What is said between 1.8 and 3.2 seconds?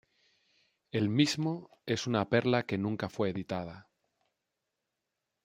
es una perla que nunca